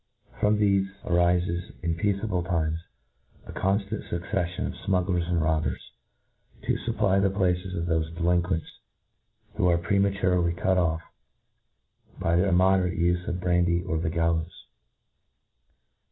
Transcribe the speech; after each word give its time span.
From 0.39 0.57
thefe 0.57 0.87
there 1.03 1.11
arifes, 1.11 1.73
in 1.83 1.93
peaceable 1.93 2.41
times, 2.41 2.79
a 3.45 3.51
conftant 3.51 4.09
fucceffion 4.09 4.65
of 4.69 4.73
fmuggler§ 4.89 5.29
and 5.29 5.39
robbers, 5.39 5.91
to 6.63 6.73
fupply 6.87 7.21
the 7.21 7.29
places 7.29 7.75
of 7.75 7.83
thofe 7.83 8.11
delinquents 8.15 8.79
who 9.57 9.67
are 9.67 9.77
prematurely 9.77 10.53
cut 10.53 10.79
off 10.79 11.01
by 12.17 12.35
the 12.35 12.47
immoderate 12.47 12.97
ufe 12.97 13.27
of 13.27 13.39
brandy 13.41 13.83
or 13.83 13.97
of 13.97 14.01
the 14.01 14.09
gallows. 14.09 14.65